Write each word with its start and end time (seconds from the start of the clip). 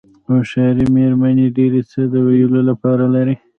هوښیارې 0.27 0.85
مېرمنې 0.95 1.47
ډېر 1.57 1.73
څه 1.91 2.01
د 2.11 2.13
ویلو 2.27 2.61
لپاره 2.69 3.05
لري. 3.15 3.35